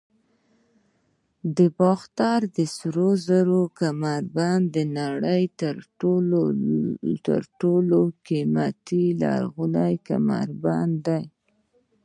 [1.55, 5.43] د باختر د سرو زرو کمربند د نړۍ
[7.21, 11.23] تر ټولو قیمتي لرغونی کمربند دی